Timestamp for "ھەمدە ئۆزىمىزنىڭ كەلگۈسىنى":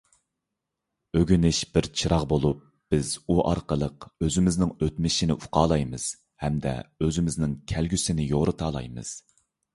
6.47-8.29